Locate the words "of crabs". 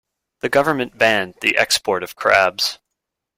2.01-2.79